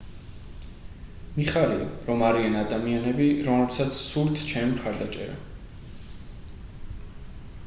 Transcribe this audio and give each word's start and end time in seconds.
მიხარია 1.35 1.83
რომ 2.07 2.23
არიან 2.29 2.57
ადამიანები 2.63 3.29
რომლებსაც 3.49 4.01
სურთ 4.07 4.43
ჩემი 4.55 4.73
მხარდაჭერა 4.73 5.39